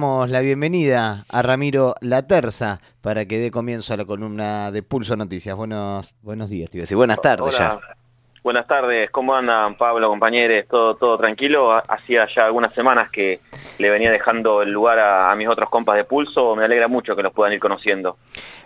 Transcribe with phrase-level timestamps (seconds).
[0.00, 4.82] Damos la bienvenida a Ramiro La Terza para que dé comienzo a la columna de
[4.82, 5.54] Pulso Noticias.
[5.54, 7.78] Buenos, buenos días, te Buenas tardes ya.
[8.42, 10.64] Buenas tardes, ¿cómo andan Pablo, compañeros?
[10.70, 11.82] ¿Todo, todo tranquilo?
[11.86, 13.40] Hacía ya algunas semanas que
[13.76, 17.22] le venía dejando el lugar a, mis otros compas de Pulso, me alegra mucho que
[17.22, 18.16] los puedan ir conociendo.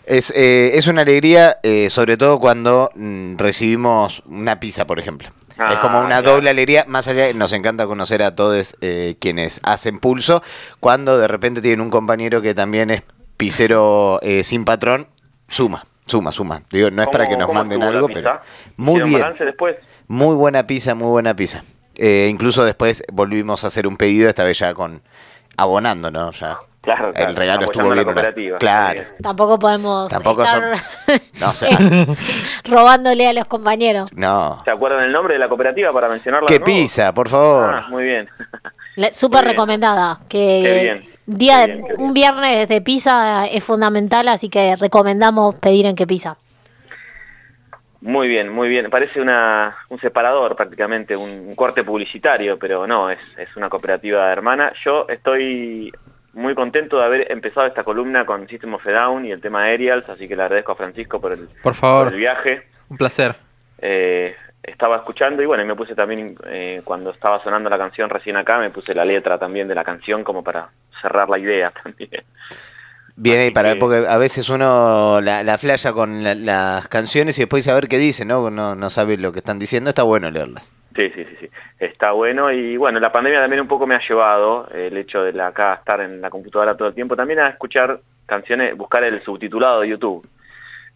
[0.05, 5.31] Es, eh, es una alegría, eh, sobre todo cuando mm, recibimos una pizza, por ejemplo
[5.59, 9.61] es como una ah, doble alegría, más allá, nos encanta conocer a todos eh, quienes
[9.63, 10.43] hacen pulso,
[10.81, 13.03] cuando de repente tienen un compañero que también es
[13.37, 15.07] pisero eh, sin patrón,
[15.49, 16.63] suma, suma, suma.
[16.71, 18.41] Digo, no es para que nos manden algo, pero
[18.77, 19.23] muy bien.
[19.39, 19.77] Después?
[20.09, 21.63] Muy buena pizza, muy buena pizza.
[21.97, 25.03] Eh, incluso después volvimos a hacer un pedido, esta vez ya con
[25.57, 26.31] abonando, ¿no?
[26.33, 28.57] Ya Claro, el regalo estuvo bien.
[28.59, 29.03] Claro.
[29.23, 30.75] Tampoco podemos Tampoco estar
[32.65, 34.11] robándole a los compañeros.
[34.13, 34.61] No.
[34.65, 36.47] ¿Se acuerdan el nombre de la cooperativa para mencionarla?
[36.47, 37.75] Que pisa, por favor.
[37.75, 38.29] Ah, muy bien.
[39.13, 40.21] Súper recomendada.
[40.29, 46.37] Que Día, un viernes de pizza es fundamental, así que recomendamos pedir en que pisa.
[48.05, 48.91] Muy bien, muy bien.
[48.91, 54.75] Parece una, un separador prácticamente, un corte publicitario, pero no, es, es una cooperativa hermana.
[54.85, 55.91] Yo estoy
[56.35, 59.65] muy contento de haber empezado esta columna con System of a Down y el tema
[59.65, 62.09] Aerials, así que le agradezco a Francisco por el, por favor.
[62.09, 62.69] el viaje.
[62.91, 63.37] Un placer.
[63.79, 68.37] Eh, estaba escuchando y bueno, me puse también, eh, cuando estaba sonando la canción recién
[68.37, 70.69] acá, me puse la letra también de la canción como para
[71.01, 72.23] cerrar la idea también.
[73.17, 77.87] Bien, para, porque a veces uno la, la flasha con las canciones y después saber
[77.87, 78.51] qué dice, ¿no?
[78.51, 78.75] ¿no?
[78.75, 80.73] No sabe lo que están diciendo, está bueno leerlas.
[80.97, 84.01] Sí, sí, sí, sí, está bueno y bueno, la pandemia también un poco me ha
[84.01, 88.01] llevado, el hecho de acá estar en la computadora todo el tiempo, también a escuchar
[88.27, 90.29] canciones, buscar el subtitulado de YouTube,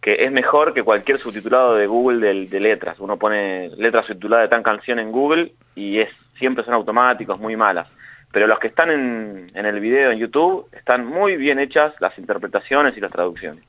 [0.01, 2.99] que es mejor que cualquier subtitulado de Google de, letras.
[2.99, 7.55] Uno pone letras subtituladas de tan canción en Google y es siempre son automáticos, muy
[7.55, 7.87] malas
[8.31, 12.95] pero los que están en, el video en YouTube están muy bien hechas las interpretaciones
[12.95, 13.63] y las traducciones.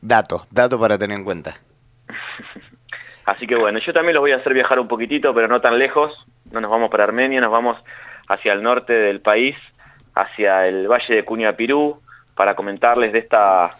[0.00, 1.56] Dato, dato para tener en cuenta.
[3.24, 5.78] Así que bueno, yo también los voy a hacer viajar un poquitito, pero no tan
[5.78, 6.26] lejos.
[6.50, 7.82] No nos vamos para Armenia, nos vamos
[8.28, 9.56] hacia el norte del país,
[10.14, 12.00] hacia el valle de Cuñapirú,
[12.34, 13.72] para comentarles de esta,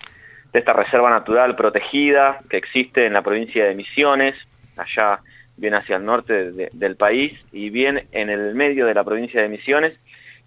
[0.52, 4.36] de esta reserva natural protegida que existe en la provincia de Misiones,
[4.76, 5.18] allá
[5.62, 9.48] bien hacia el norte del país y bien en el medio de la provincia de
[9.48, 9.92] Misiones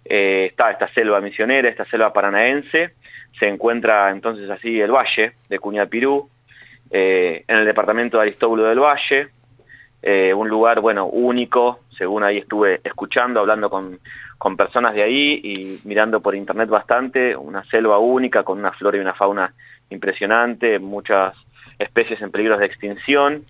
[0.04, 2.92] eh, está esta selva misionera, esta selva paranaense,
[3.40, 6.28] se encuentra entonces así el valle de Cuñapirú,
[6.90, 9.28] eh, en el departamento de Aristóbulo del Valle,
[10.02, 13.98] eh, un lugar, bueno, único, según ahí estuve escuchando, hablando con,
[14.36, 18.98] con personas de ahí y mirando por internet bastante, una selva única con una flora
[18.98, 19.54] y una fauna
[19.88, 21.32] impresionante, muchas
[21.78, 23.44] especies en peligro de extinción,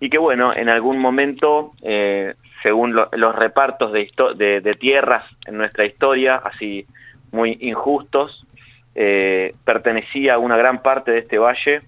[0.00, 6.36] y que bueno, en algún momento, eh, según los repartos de, tierras en nuestra historia,
[6.36, 6.86] así
[7.32, 8.46] muy injustos,
[8.94, 11.80] eh, pertenecía una gran parte de este valle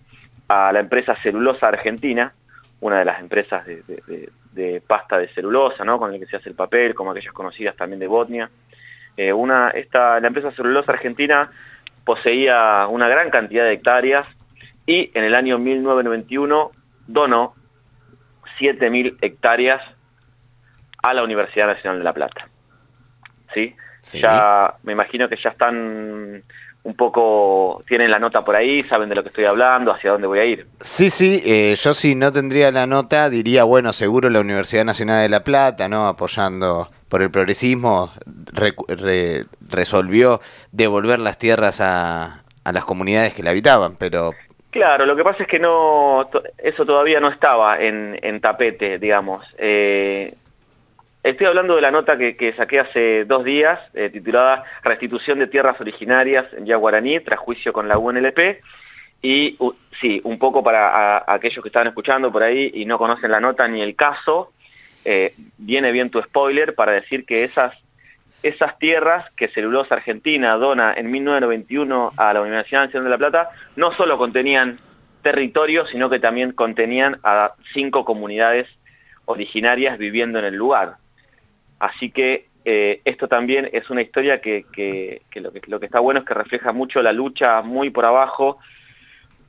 [0.49, 2.33] a la empresa Celulosa Argentina,
[2.81, 5.99] una de las empresas de, pasta de celulosa, ¿no?
[5.99, 8.51] con el que se hace el papel, como aquellas conocidas también de Botnia.
[9.17, 11.51] Eh, una, esta, la empresa Celulosa Argentina
[12.05, 14.27] poseía una gran cantidad de hectáreas
[14.87, 16.71] y en el año 1991
[17.07, 17.55] donó
[18.59, 19.83] 7.000 hectáreas
[21.03, 22.49] a la Universidad Nacional de La Plata.
[23.55, 23.75] ¿Sí?
[24.13, 26.43] Ya me imagino que ya están
[26.85, 30.27] un poco, tienen la nota por ahí, saben de lo que estoy hablando, hacia dónde
[30.27, 30.67] voy a ir.
[30.81, 35.23] Sí, sí, eh, yo si no tendría la nota diría, bueno, seguro la Universidad Nacional
[35.23, 36.09] de La Plata, ¿no?
[36.09, 38.13] Apoyando por el progresismo,
[39.69, 40.41] resolvió
[40.73, 44.33] devolver las tierras a, a las comunidades que la habitaban, pero
[44.71, 49.47] Claro, lo que pasa es que no, eso todavía no estaba en, tapete, digamos.
[49.57, 50.35] Eh,
[51.23, 55.81] estoy hablando de la nota que, saqué hace dos días, eh, titulada Restitución de tierras
[55.81, 58.61] originarias en Yaguaraní, tras juicio con la UNLP.
[59.23, 59.59] Y
[60.01, 63.67] sí, un poco para aquellos que estaban escuchando por ahí y no conocen la nota
[63.67, 64.53] ni el caso,
[65.05, 67.73] eh, viene bien tu spoiler para decir que esas
[68.43, 73.51] esas tierras que Celulosa Argentina dona en 1991 a la Universidad Nacional de La Plata
[73.77, 74.79] no solo contenían
[75.23, 78.69] territorio, sino que también contenían a cinco comunidades
[79.25, 80.97] originarias viviendo en el lugar.
[81.79, 84.65] Así que eh, esto también es una historia que,
[85.35, 88.59] lo que, está bueno es que refleja mucho la lucha muy por abajo,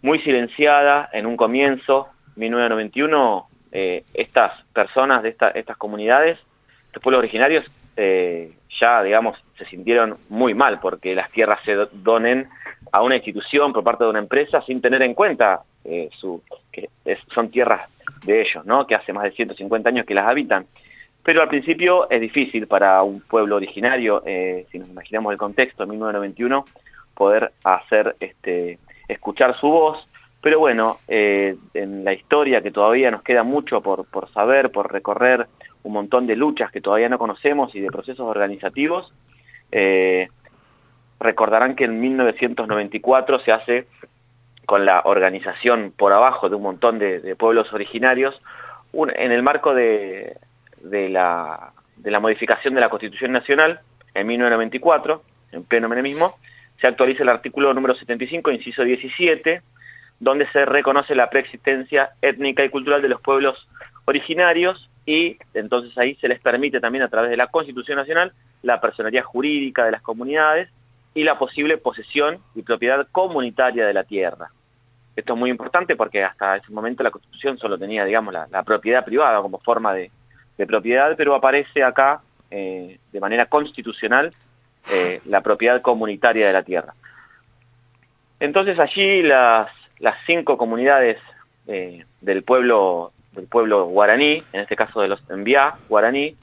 [0.02, 6.40] muy silenciada en un comienzo, 1991, eh, estas personas de estas comunidades,
[6.88, 7.66] estos pueblos originarios,
[8.02, 12.48] eh, ya, digamos, se sintieron muy mal porque las tierras se donen
[12.94, 16.42] a una institución por parte de una empresa sin tener en cuenta eh, su,
[16.72, 16.90] que
[17.36, 17.90] son tierras
[18.26, 18.88] de ellos, ¿no?
[18.88, 20.66] que hace más de 150 años que las habitan.
[21.24, 25.84] pero al principio es difícil para un pueblo originario, eh, si nos imaginamos el contexto
[25.84, 26.64] de 1991,
[27.16, 28.80] poder hacer este,
[29.10, 30.08] escuchar su voz,
[30.42, 35.48] pero bueno, en la historia que todavía nos queda mucho por, por saber, por recorrer,
[35.84, 39.14] un montón de luchas que todavía no conocemos y de procesos organizativos,
[39.72, 40.30] eh,
[41.20, 43.88] recordarán que en 1994 se hace
[44.66, 48.40] con la organización por abajo de un montón de, pueblos originarios,
[48.94, 50.38] en el marco de,
[50.82, 53.82] la, de, la, modificación de la Constitución Nacional,
[54.14, 55.24] en 1994,
[55.54, 56.38] en pleno menemismo,
[56.80, 59.62] se actualiza el artículo número 75, inciso 17,
[60.20, 63.68] donde se reconoce la preexistencia étnica y cultural de los pueblos
[64.06, 68.80] originarios y entonces ahí se les permite también a través de la Constitución Nacional la
[68.80, 70.70] personalidad jurídica de las comunidades
[71.16, 74.52] y la posible posesión y propiedad comunitaria de la tierra.
[75.16, 79.04] Esto es muy importante porque hasta ese momento la Constitución solo tenía, digamos, la, propiedad
[79.04, 80.12] privada como forma de,
[80.68, 82.22] propiedad, pero aparece acá
[82.52, 84.32] eh, de manera constitucional
[84.92, 86.94] eh, la propiedad comunitaria de la tierra.
[88.40, 89.70] Entonces allí las,
[90.28, 91.18] cinco comunidades
[91.66, 96.36] eh, del, pueblo, del pueblo guaraní, en este caso de los enviá guaraní,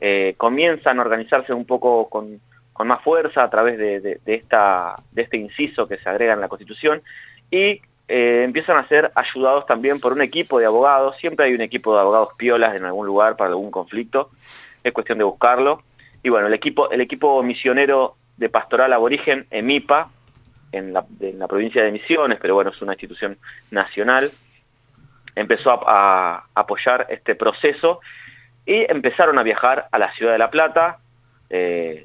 [0.00, 2.40] eh, comienzan a organizarse un poco con,
[2.84, 7.02] más fuerza a través de, esta, de este inciso que se agrega en la Constitución
[7.50, 11.92] y empiezan a ser ayudados también por un equipo de abogados, siempre hay un equipo
[11.94, 14.30] de abogados piolas en algún lugar para algún conflicto,
[14.84, 15.82] es cuestión de buscarlo,
[16.22, 20.10] y bueno, el equipo, el equipo misionero de pastoral aborigen, EMIPA,
[20.72, 21.04] en la,
[21.48, 23.38] provincia de Misiones, pero bueno, es una institución
[23.70, 24.30] nacional,
[25.38, 28.00] empezó a, apoyar este proceso
[28.66, 30.98] y empezaron a viajar a la ciudad de La Plata,
[31.48, 32.04] eh,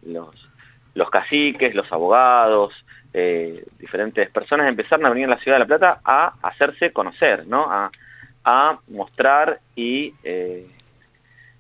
[0.94, 2.74] los, caciques, los abogados,
[3.14, 7.48] eh, diferentes personas empezaron a venir a la ciudad de La Plata a hacerse conocer,
[7.48, 7.68] ¿no?
[7.70, 7.92] a,
[8.90, 10.68] mostrar y eh,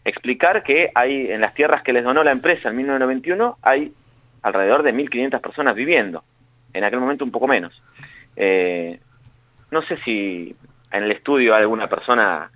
[0.04, 3.94] explicar que hay en las tierras que les donó la empresa en 1991 hay
[4.42, 6.26] alrededor de 1.500 personas viviendo,
[6.74, 7.82] en aquel momento un poco menos.
[9.72, 10.54] No sé si
[10.94, 12.52] en el estudio alguna persona,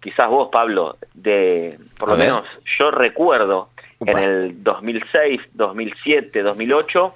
[0.00, 2.42] quizás vos Pablo, de por lo menos
[2.78, 3.70] yo recuerdo
[4.00, 7.14] en el 2006, 2007, 2008,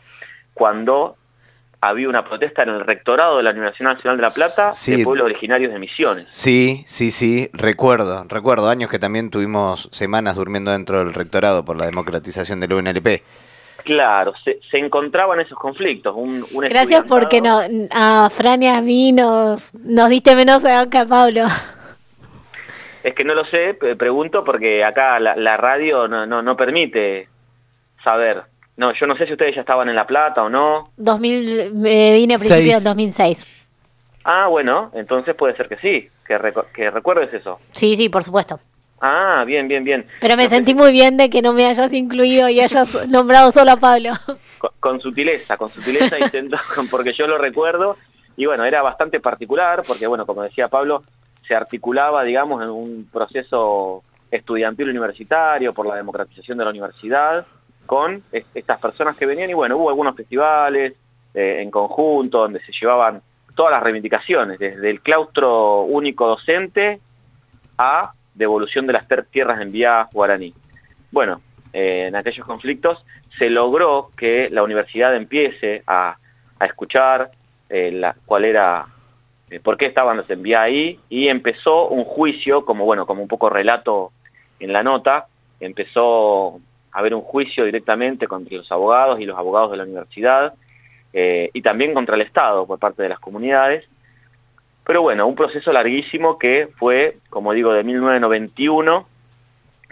[0.54, 1.16] cuando
[1.80, 5.26] había una protesta en el rectorado de la Universidad Nacional de La Plata de pueblos
[5.26, 6.26] originarios de Misiones.
[6.30, 11.76] Sí, sí, sí, recuerdo, recuerdo años que también tuvimos semanas durmiendo dentro del rectorado por
[11.76, 13.22] la democratización del UNLP.
[13.84, 16.14] Claro, se, encontraban esos conflictos.
[16.16, 17.60] Un, Gracias porque no,
[17.90, 21.44] a Fran y a mí nos, nos diste menos acá, a Pablo.
[23.02, 27.28] Es que no lo sé, pregunto porque acá la, radio no, no, no permite
[28.02, 28.44] saber.
[28.78, 30.90] No, yo no sé si ustedes ya estaban en La Plata o no.
[30.96, 33.46] 2000, me vine a principios del 2006.
[34.24, 36.40] Ah, bueno, entonces puede ser que sí, que,
[36.72, 37.60] que recuerdes eso.
[37.72, 38.58] Sí, sí, por supuesto.
[39.06, 40.06] Ah, bien, bien, bien.
[40.18, 43.72] Pero me sentí muy bien de que no me hayas incluido y hayas nombrado solo
[43.72, 44.12] a Pablo.
[44.80, 46.56] Con, sutileza, con sutileza intento,
[46.90, 47.98] porque yo lo recuerdo.
[48.34, 51.04] Y bueno, era bastante particular porque, bueno, como decía Pablo,
[51.46, 57.46] se articulaba, digamos, en un proceso estudiantil universitario por la democratización de la universidad
[57.84, 60.94] con estas personas que venían y bueno, hubo algunos festivales
[61.34, 63.20] eh, en conjunto donde se llevaban
[63.54, 67.00] todas las reivindicaciones, desde el claustro único docente
[67.76, 70.54] a devolución de las tierras en vía guaraní.
[71.10, 71.40] Bueno,
[71.72, 73.04] eh, en aquellos conflictos
[73.38, 76.16] se logró que la universidad empiece a,
[76.60, 77.30] escuchar
[77.68, 78.86] eh, la, cuál era,
[79.62, 83.50] por qué estaban los envía ahí, y empezó un juicio, como bueno, como un poco
[83.50, 84.12] relato
[84.60, 85.26] en la nota,
[85.60, 86.60] empezó
[86.94, 90.54] haber un juicio directamente contra los abogados y los abogados de la universidad,
[91.12, 93.84] eh, y también contra el Estado por parte de las comunidades.
[94.86, 99.06] Pero bueno, un proceso larguísimo que fue, como digo, de 1991,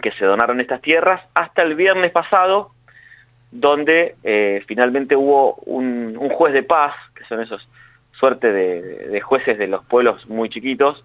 [0.01, 2.71] que se donaron estas tierras, hasta el viernes pasado,
[3.51, 7.67] donde eh, finalmente hubo un, juez de paz, que son esos
[8.11, 11.03] suerte de, jueces de los pueblos muy chiquitos,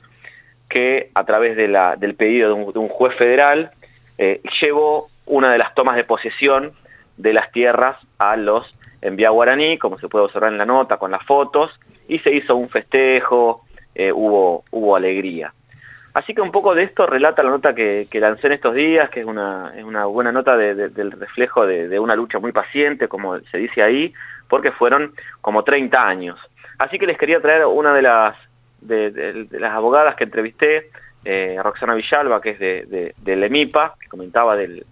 [0.69, 3.71] que a través del pedido de un, juez federal
[4.19, 6.73] eh, llevó una de las tomas de posesión
[7.17, 11.11] de las tierras a los envía guaraní, como se puede observar en la nota con
[11.11, 11.71] las fotos,
[12.09, 13.65] y se hizo un festejo,
[13.99, 15.53] eh, hubo, hubo alegría.
[16.15, 19.21] Así que un poco de esto relata la nota que, lancé en estos días, que
[19.21, 23.59] es una, es una buena nota del reflejo de, una lucha muy paciente, como se
[23.59, 24.15] dice ahí,
[24.49, 26.39] porque fueron como 30 años.
[26.79, 28.37] Así que les quería traer una de las,
[28.81, 30.91] de, las abogadas que entrevisté,
[31.25, 34.87] eh, Roxana Villalba, que es de, del que comentaba del,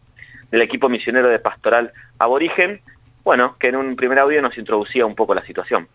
[0.51, 2.81] del equipo misionero de pastoral aborigen,
[3.23, 5.89] bueno, que en un primer audio nos introducía un poco la situación.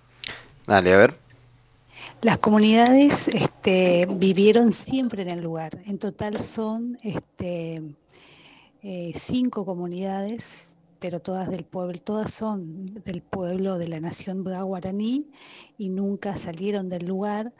[0.65, 1.20] Dale, a ver.
[2.23, 5.79] Las comunidades este, vivieron siempre en el lugar.
[5.85, 7.81] En total son este,
[8.83, 15.31] eh, cinco comunidades, pero todas del pueblo, todas son del pueblo de la nación guaraní
[15.79, 17.53] y nunca salieron del lugar.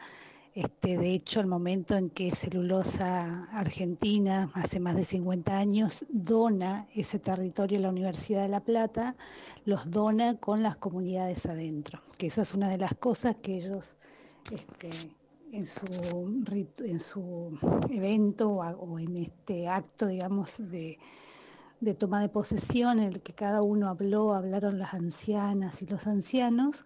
[0.54, 6.86] Este, de hecho, al momento en que Celulosa Argentina, hace más de 50 años, dona
[6.94, 9.16] ese territorio a la Universidad de La Plata,
[9.64, 13.96] los dona con las comunidades adentro, que esa es una de las cosas que ellos
[14.50, 14.90] este,
[15.52, 15.86] en, su,
[16.78, 17.58] en su
[17.90, 20.98] evento o en este acto, digamos, de,
[21.80, 26.06] de toma de posesión en el que cada uno habló, hablaron las ancianas y los
[26.06, 26.84] ancianos,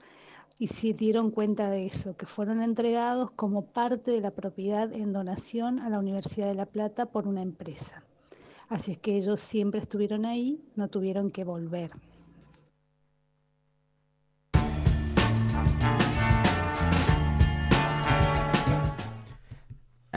[0.59, 5.13] y se dieron cuenta de eso, que fueron entregados como parte de la propiedad en
[5.13, 8.03] donación a la Universidad de La Plata por una empresa.
[8.69, 11.93] Así es que ellos siempre estuvieron ahí, no tuvieron que volver.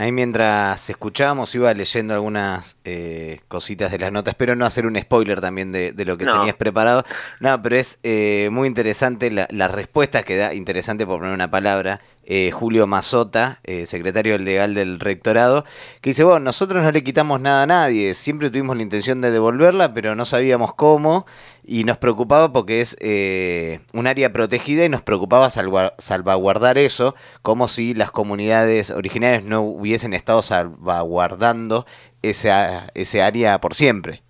[0.00, 4.32] Ahí mientras escuchábamos iba leyendo algunas eh, cositas de las notas.
[4.32, 7.04] Espero no hacer un spoiler también de, lo que tenías preparado.
[7.38, 11.50] No, pero es eh, muy interesante la, la, respuesta que da, interesante por poner una
[11.50, 15.64] palabra, eh, Julio Mazota, eh, secretario legal del rectorado,
[16.00, 19.30] que dice, bueno, nosotros no le quitamos nada a nadie, siempre tuvimos la intención de
[19.30, 21.26] devolverla, pero no sabíamos cómo,
[21.64, 27.68] y nos preocupaba porque es eh, un área protegida y nos preocupaba salvaguardar eso, como
[27.68, 31.86] si las comunidades originarias no hubiesen estado salvaguardando
[32.22, 34.22] esa, ese área por siempre.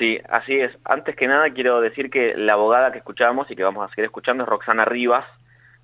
[0.00, 0.72] Sí, así es.
[0.84, 4.06] Antes que nada quiero decir que la abogada que escuchamos y que vamos a seguir
[4.06, 5.26] escuchando es Roxana Rivas,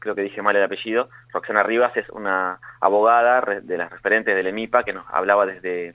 [0.06, 4.46] creo que dije mal el apellido, Roxana Rivas es una abogada de las referentes del
[4.46, 5.92] EMIPA que nos hablaba desde,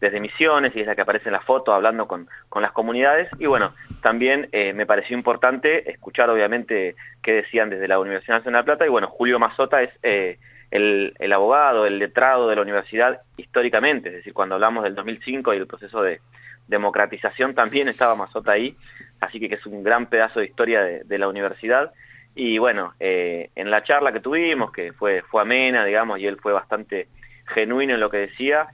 [0.00, 2.28] desde Misiones y es la que aparece en la foto hablando con,
[2.60, 3.28] las comunidades.
[3.38, 8.62] Y bueno, también eh, me pareció importante escuchar obviamente qué decían desde la Universidad Nacional
[8.62, 10.38] de Plata y bueno, Julio Mazota es eh,
[10.70, 15.52] el, el, abogado, el letrado de la universidad históricamente, es decir, cuando hablamos del 2005
[15.52, 16.20] y el proceso de
[16.66, 18.76] democratización también estaba Mazota ahí,
[19.20, 21.92] así que, es un gran pedazo de historia de la universidad.
[22.34, 26.38] Y bueno, eh, en la charla que tuvimos, que fue, fue amena, digamos, y él
[26.40, 27.08] fue bastante
[27.46, 28.68] genuino en lo que decía,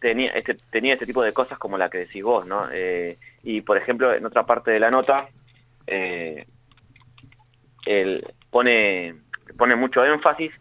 [0.00, 2.68] tenía este, tenía este tipo de cosas como la que decís vos, ¿no?
[2.72, 5.28] Eh, y por ejemplo, en otra parte de la nota,
[5.86, 6.46] eh,
[7.86, 9.14] él pone,
[9.56, 10.52] pone mucho énfasis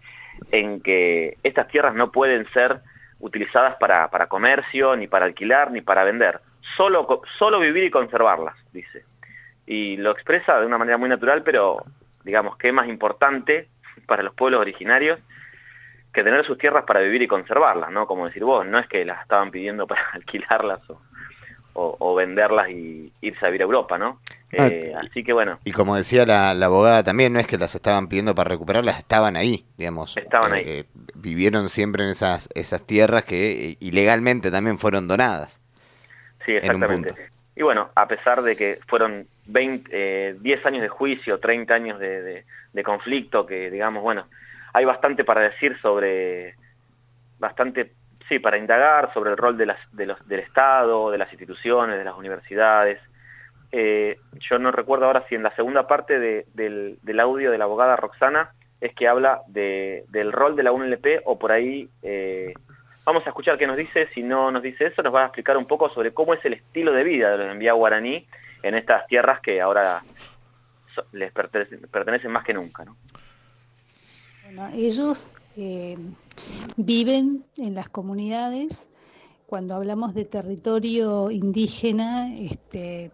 [0.52, 2.82] en que estas tierras no pueden ser
[3.20, 6.40] utilizadas para, para comercio, ni para alquilar, ni para vender.
[6.78, 9.04] Solo, solo vivir y conservarlas, dice.
[9.66, 11.84] Y lo expresa de una manera muy natural, pero
[12.30, 13.68] digamos, qué más importante
[14.06, 15.20] para los pueblos originarios
[16.14, 18.06] que tener sus tierras para vivir y conservarlas, ¿no?
[18.06, 20.80] Como decir vos, no es que las estaban pidiendo para alquilarlas
[21.74, 24.20] o, venderlas y irse a vivir a Europa, ¿no?
[24.58, 25.60] Ah, eh, así que bueno.
[25.64, 29.38] Y como decía la, abogada también, no es que las estaban pidiendo para recuperarlas, estaban
[29.38, 30.18] ahí, digamos.
[30.18, 30.64] Estaban ahí.
[30.66, 30.84] Eh,
[31.16, 35.62] vivieron siempre en esas, esas tierras que ilegalmente también fueron donadas.
[36.46, 37.16] Sí, exactamente.
[37.60, 42.00] Y bueno, a pesar de que fueron 20, 10 eh, años de juicio, 30 años
[42.00, 42.46] de,
[42.86, 44.28] conflicto, que digamos, bueno,
[44.72, 46.56] hay bastante para decir sobre,
[47.38, 47.92] bastante,
[48.30, 52.16] sí, para indagar sobre el rol de las, del Estado, de las instituciones, de las
[52.16, 53.02] universidades.
[53.74, 57.98] Eh, yo no recuerdo ahora si en la segunda parte del, audio de la abogada
[57.98, 62.54] Roxana es que habla de, del rol de la UNLP o por ahí eh,
[63.10, 65.58] Vamos a escuchar qué nos dice, si no nos dice eso, nos va a explicar
[65.58, 68.28] un poco sobre cómo es el estilo de vida de los envía guaraní
[68.62, 70.04] en estas tierras que ahora
[71.12, 72.86] les pertenecen, más que nunca.
[74.76, 75.98] ellos eh,
[76.78, 78.90] viven en las comunidades.
[79.48, 83.10] Cuando hablamos de territorio indígena, este,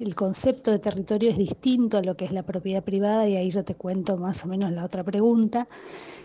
[0.00, 3.50] el concepto de territorio es distinto a lo que es la propiedad privada y ahí
[3.50, 5.66] yo te cuento más o menos la otra pregunta.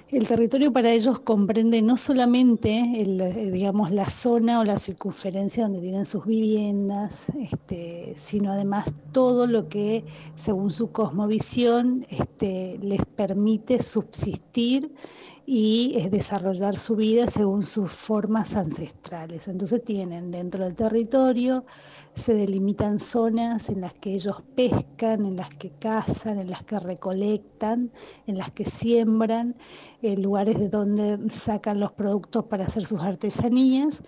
[0.09, 5.81] El territorio para ellos comprende no solamente eh, digamos, la zona o la circunferencia donde
[5.81, 10.05] tienen sus viviendas, este, sino además todo lo que,
[10.37, 14.93] según su cosmovisión, este, les permite subsistir
[15.49, 19.47] y es desarrollar su vida según sus formas ancestrales.
[19.47, 21.63] Entonces tienen dentro del territorio,
[22.13, 26.77] se delimitan zonas en las que ellos pescan, en las que cazan, en las que
[26.81, 27.93] recolectan,
[28.27, 29.55] en las que siembran,
[30.01, 34.03] eh, lugares de donde sacan los productos para hacer sus artesanías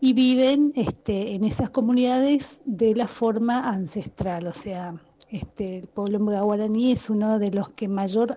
[0.00, 5.00] y viven este, en esas comunidades de la forma ancestral, o sea,
[5.30, 8.36] este, el pueblo guaraní es uno de los que mayor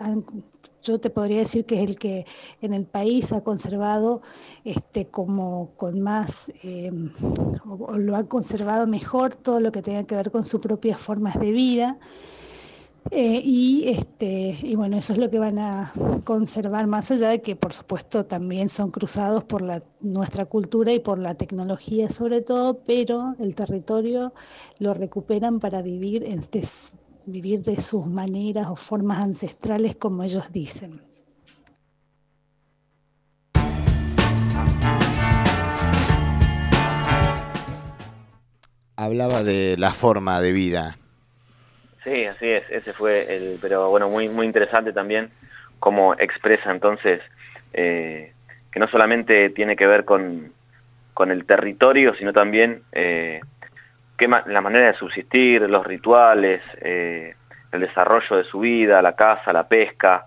[0.83, 2.25] yo te podría decir que es el que
[2.61, 4.21] en el país ha conservado
[4.63, 6.91] este, como con más, eh,
[7.65, 11.39] o, lo ha conservado mejor todo lo que tenga que ver con sus propias formas
[11.39, 11.99] de vida.
[13.11, 15.93] Eh, y, este, y bueno, eso es lo que van a
[16.25, 20.99] conservar, más allá de que por supuesto también son cruzados por la, nuestra cultura y
[20.99, 24.33] por la tecnología sobre todo, pero el territorio
[24.79, 26.23] lo recuperan para vivir,
[27.27, 31.01] vivir de sus maneras o formas ancestrales como ellos dicen.
[38.95, 40.97] Hablaba de la forma de vida
[42.07, 45.29] Sí, así es, ese fue el, pero bueno, muy, muy interesante también
[45.77, 47.19] cómo expresa entonces
[47.73, 48.31] eh,
[48.71, 50.53] que no solamente tiene que ver con,
[51.27, 53.41] el territorio, sino también eh,
[54.19, 57.35] la manera de subsistir, los rituales, eh,
[57.71, 60.25] el desarrollo de su vida, la caza, la pesca,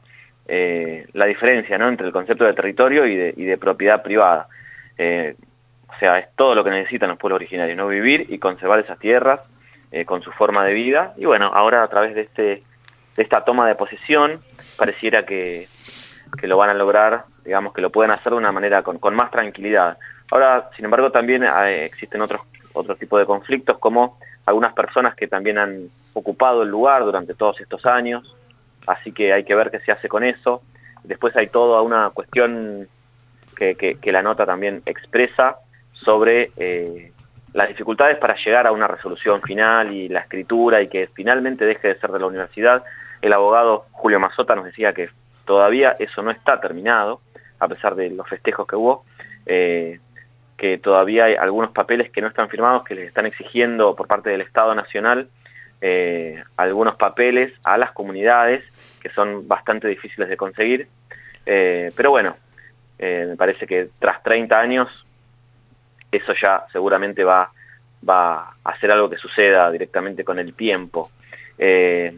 [1.13, 1.89] la diferencia ¿no?
[1.89, 4.49] entre el concepto de territorio y de, propiedad privada.
[4.99, 7.87] o sea, es todo lo que necesitan los pueblos originarios, ¿no?
[7.87, 9.41] vivir y conservar esas tierras
[9.93, 11.15] eh, con su forma de vida.
[11.17, 12.63] Y bueno, ahora a través de, este,
[13.17, 14.41] de esta toma de posesión
[14.77, 15.67] pareciera que,
[16.43, 19.99] lo van a lograr, digamos que lo pueden hacer de una manera con, más tranquilidad.
[20.31, 25.27] Ahora, sin embargo, también eh, existen otros, otros tipos de conflictos como algunas personas que
[25.27, 28.37] también han ocupado el lugar durante todos estos años,
[28.87, 30.63] así que hay que ver qué se hace con eso.
[31.05, 32.89] Después hay toda una cuestión
[33.57, 35.57] que, la nota también expresa
[35.93, 37.13] sobre eh,
[37.53, 41.89] las dificultades para llegar a una resolución final y la escritura y que finalmente deje
[41.89, 42.85] de ser de la universidad.
[43.21, 45.11] El abogado Julio Mazota nos decía que
[45.45, 47.21] todavía eso no está terminado,
[47.59, 49.05] a pesar de los festejos que hubo,
[49.47, 50.01] eh,
[50.61, 54.29] que todavía hay algunos papeles que no están firmados, que les están exigiendo por parte
[54.29, 55.31] del Estado Nacional
[55.81, 60.87] eh, algunos papeles a las comunidades que son bastante difíciles de conseguir.
[61.47, 62.37] Eh, pero bueno,
[62.99, 65.07] me parece que tras 30 años
[66.13, 67.51] eso ya seguramente va,
[68.07, 71.11] va a ser algo que suceda directamente con el tiempo.
[71.57, 72.15] Eh,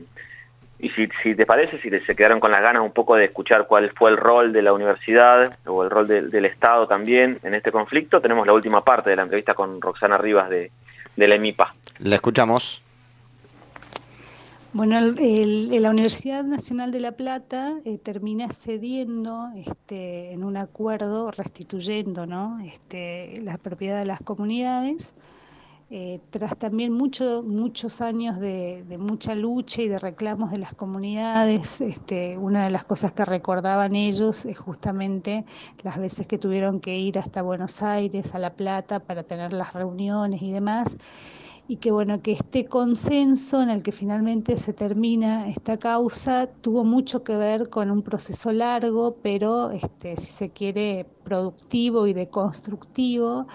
[0.83, 3.93] y si, te parece, si se quedaron con las ganas un poco de escuchar cuál
[3.97, 8.21] fue el rol de la universidad o el rol del Estado también en este conflicto,
[8.21, 10.73] tenemos la última parte de la entrevista con Roxana Rivas de,
[11.15, 11.73] de la EMIPA.
[12.01, 12.83] La escuchamos.
[14.73, 22.27] Bueno, la Universidad Nacional de La Plata eh, termina cediendo este, en un acuerdo, restituyendo
[22.27, 22.59] ¿no?
[22.65, 25.15] este, la propiedad de las comunidades,
[25.95, 31.83] eh, tras también mucho, muchos años de, mucha lucha y de reclamos de las comunidades.
[31.83, 35.45] Este, una de las cosas que recordaban ellos es justamente
[35.83, 39.75] las veces que tuvieron que ir hasta Buenos Aires, a La Plata, para tener las
[39.75, 40.97] reuniones y demás
[41.69, 46.85] y que bueno, que este consenso en el que finalmente se termina esta causa tuvo
[46.85, 53.47] mucho que ver con un proceso largo, pero este, si se quiere productivo y deconstructivo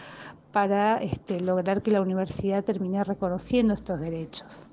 [0.58, 4.66] para este, lograr que la universidad termine reconociendo estos derechos.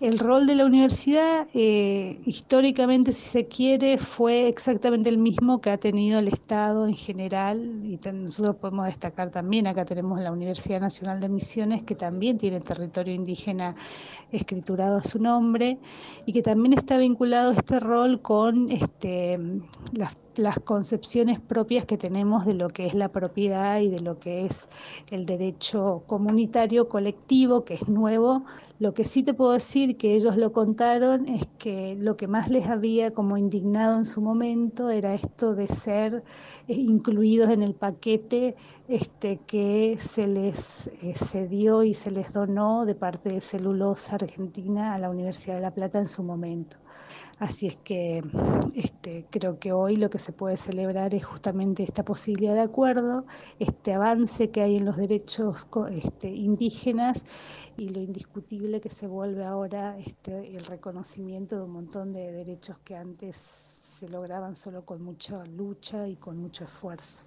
[0.00, 5.70] El rol de la universidad, eh, históricamente, si se quiere, fue exactamente el mismo que
[5.70, 10.82] ha tenido el Estado en general, y nosotros podemos destacar también, acá tenemos la Universidad
[10.82, 13.76] Nacional de Misiones, que también tiene territorio indígena
[14.30, 15.78] escriturado a su nombre,
[16.26, 19.38] y que también está vinculado este rol con este,
[19.94, 24.18] las las concepciones propias que tenemos de lo que es la propiedad y de lo
[24.18, 24.68] que es
[25.10, 28.44] el derecho comunitario colectivo, que es nuevo.
[28.78, 32.48] Lo que sí te puedo decir que ellos lo contaron es que lo que más
[32.48, 36.22] les había como indignado en su momento era esto de ser
[36.68, 42.84] eh, incluidos en el paquete este, que se les eh, cedió y se les donó
[42.84, 46.76] de parte de Celulosa Argentina a la Universidad de La Plata en su momento.
[47.38, 48.20] Así es que
[48.74, 53.26] este, creo que hoy lo que se puede celebrar es justamente esta posibilidad de acuerdo,
[53.60, 57.24] este avance que hay en los derechos este, indígenas
[57.76, 62.78] y lo indiscutible que se vuelve ahora este, el reconocimiento de un montón de derechos
[62.78, 67.24] que antes se lograban solo con mucha lucha y con mucho esfuerzo.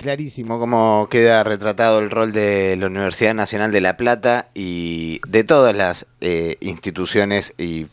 [0.00, 5.44] Clarísimo cómo queda retratado el rol de la Universidad Nacional de La Plata y de
[5.44, 7.86] todas las eh, instituciones y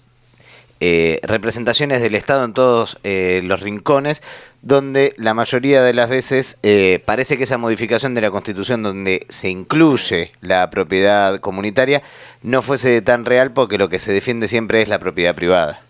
[0.80, 4.24] eh, representaciones del Estado en todos eh, los rincones,
[4.62, 6.58] donde la mayoría de las veces
[7.06, 12.02] parece que esa modificación de la Constitución donde se incluye la propiedad comunitaria
[12.42, 15.82] no fuese tan real porque lo que se defiende siempre es la propiedad privada.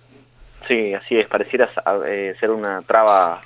[0.67, 1.69] Sí, así es, pareciera
[2.39, 3.43] ser una traba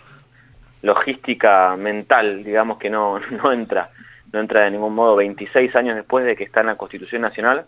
[0.82, 3.90] logística mental, digamos que no, no entra,
[4.32, 7.66] no entra de ningún modo 26 años después de que está en la Constitución Nacional,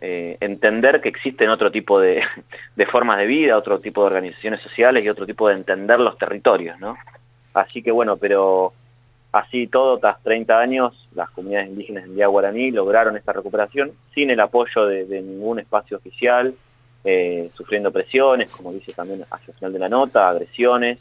[0.00, 2.22] eh, entender que existen otro tipo de,
[2.90, 6.78] formas de vida, otro tipo de organizaciones sociales y otro tipo de entender los territorios,
[6.78, 6.96] ¿no?
[7.54, 8.72] Así que bueno, pero
[9.30, 14.30] Así todo, tras 30 años, las comunidades indígenas en Día Guaraní lograron esta recuperación sin
[14.30, 16.54] el apoyo de, ningún espacio oficial,
[17.04, 20.98] eh, sufriendo presiones, como dice también hacia el final de la nota, agresiones,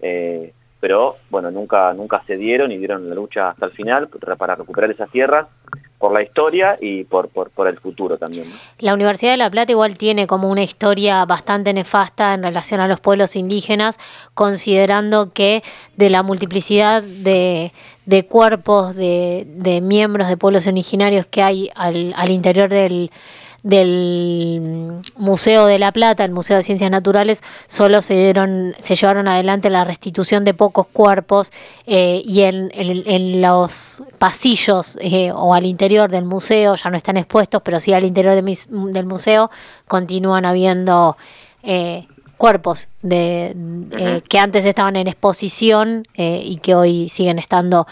[0.00, 0.52] eh,
[0.86, 4.88] pero bueno, nunca, nunca se dieron y dieron la lucha hasta el final para recuperar
[4.88, 5.48] esas tierras
[5.98, 8.44] por la historia y por, por, el futuro también.
[8.78, 12.86] La Universidad de La Plata igual tiene como una historia bastante nefasta en relación a
[12.86, 13.98] los pueblos indígenas,
[14.34, 15.64] considerando que
[15.96, 17.72] de la multiplicidad de,
[18.04, 23.10] de cuerpos de, de, miembros de pueblos originarios que hay al, al interior del
[23.66, 29.26] del Museo de la Plata, el Museo de Ciencias Naturales, solo se dieron, se llevaron
[29.26, 31.50] adelante la restitución de pocos cuerpos
[31.84, 37.16] eh, y en, en, los pasillos eh, o al interior del museo ya no están
[37.16, 39.50] expuestos, pero sí al interior del museo
[39.88, 41.16] continúan habiendo
[41.64, 47.88] eh, cuerpos de, que antes estaban en exposición y que hoy siguen estando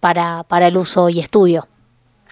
[0.00, 1.68] para, para el uso y estudio.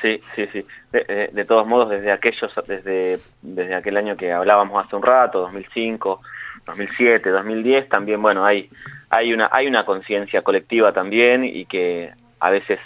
[0.02, 0.64] Sí, sí, sí.
[0.92, 6.20] De, todos modos, desde aquellos, desde, desde aquel año que hablábamos hace un rato, 2005,
[6.66, 8.68] 2007, 2010, también, bueno, hay,
[9.10, 12.78] hay una, hay una conciencia colectiva también y que a veces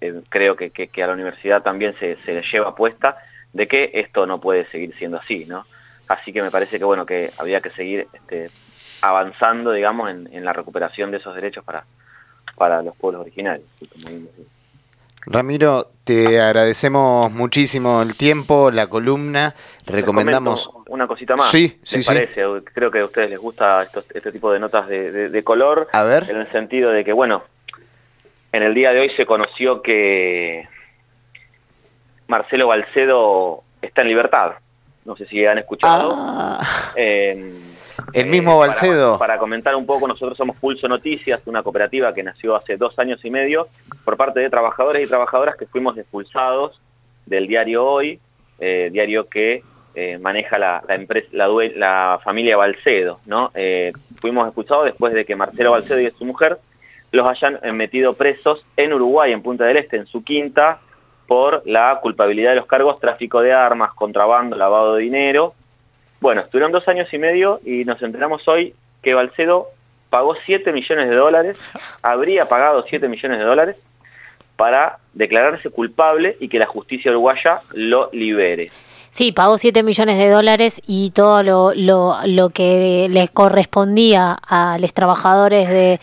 [0.00, 3.16] eh, creo que, que, a la universidad también se, se le lleva puesta
[3.52, 5.66] de que esto no puede seguir siendo así, ¿no?
[6.08, 8.50] Así que me parece que, bueno, que había que seguir este,
[9.00, 11.84] avanzando, digamos, en, la recuperación de esos derechos para,
[12.56, 13.66] para los pueblos originarios.
[15.26, 19.54] Ramiro, te agradecemos muchísimo el tiempo, la columna.
[19.86, 20.70] Recomendamos.
[20.88, 21.50] Una cosita más.
[21.50, 22.06] Sí, sí, sí.
[22.06, 22.42] parece?
[22.74, 25.88] Creo que a ustedes les gusta este tipo de notas de, color.
[25.92, 26.28] A ver.
[26.28, 27.44] En el sentido de que, bueno,
[28.52, 30.68] en el día de hoy se conoció que
[32.28, 34.52] Marcelo Balcedo está en libertad.
[35.04, 36.14] No sé si han escuchado.
[36.16, 36.60] Ah.
[38.12, 39.18] El mismo eh, Balcedo.
[39.18, 43.24] Para, comentar un poco, nosotros somos Pulso Noticias, una cooperativa que nació hace dos años
[43.24, 43.68] y medio
[44.04, 46.80] por parte de trabajadores y trabajadoras que fuimos expulsados
[47.26, 48.20] del diario Hoy,
[48.58, 49.62] eh, diario que
[49.94, 53.20] eh, maneja la, empresa, la, familia Balcedo.
[53.26, 53.52] ¿no?
[54.20, 56.58] fuimos expulsados después de que Marcelo Balcedo y su mujer
[57.12, 60.80] los hayan metido presos en Uruguay, en Punta del Este, en su quinta,
[61.28, 65.54] por la culpabilidad de los cargos tráfico de armas, contrabando, lavado de dinero
[66.24, 69.68] bueno, estuvieron dos años y medio y nos enteramos hoy que Balcedo
[70.08, 71.60] pagó 7 millones de dólares,
[72.00, 73.76] habría pagado 7 millones de dólares
[74.56, 78.70] para declararse culpable y que la justicia uruguaya lo libere.
[79.10, 84.78] Sí, pagó 7 millones de dólares y todo lo, lo, lo que les correspondía a
[84.80, 86.00] los trabajadores de,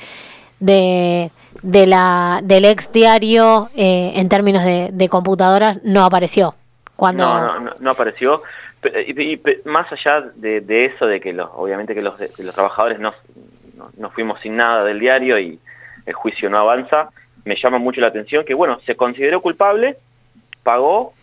[0.59, 1.31] de,
[1.63, 6.53] de la, del ex diario eh, en términos de, de, computadoras no apareció.
[6.95, 7.25] Cuando...
[7.25, 8.43] No, no, no apareció.
[8.83, 13.13] Y, más allá de, eso, de que obviamente que los, los trabajadores no,
[13.97, 15.59] no, fuimos sin nada del diario y
[16.05, 17.09] el juicio no avanza,
[17.45, 19.97] me llama mucho la atención que, bueno, se consideró culpable,
[20.63, 21.13] pagó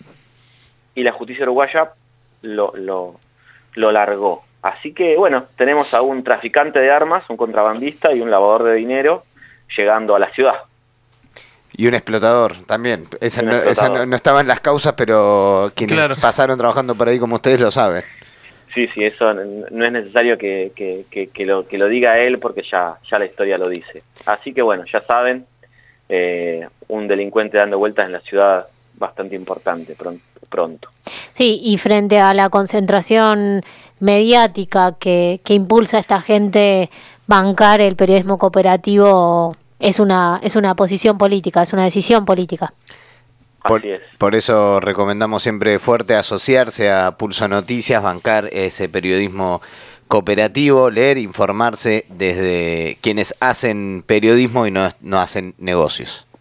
[0.94, 1.90] y la justicia uruguaya
[2.42, 3.16] lo, lo,
[3.74, 4.44] lo largó.
[4.62, 8.74] Así que, bueno, tenemos a un traficante de armas, un contrabandista y un lavador de
[8.74, 9.24] dinero
[9.76, 10.62] llegando a la ciudad.
[11.78, 13.06] Y un explotador también.
[13.20, 17.70] Esa, no, estaba en las causas, pero quienes pasaron trabajando por ahí como ustedes lo
[17.70, 18.02] saben.
[18.74, 20.72] Sí, sí, eso no es necesario que,
[21.46, 24.02] lo, que lo diga él porque ya, ya la historia lo dice.
[24.26, 25.46] Así que bueno, ya saben,
[26.08, 29.94] eh, un delincuente dando vueltas en la ciudad bastante importante
[30.50, 30.88] pronto.
[31.32, 33.62] Sí, y frente a la concentración
[34.00, 36.90] mediática que, que impulsa a esta gente
[37.28, 42.72] bancar el periodismo cooperativo es una, es una posición política, es una decisión política.
[43.62, 43.82] Por,
[44.18, 49.60] por, eso recomendamos siempre fuerte asociarse a Pulso Noticias, bancar ese periodismo
[50.06, 56.27] cooperativo, leer, informarse desde quienes hacen periodismo y no, no hacen negocios.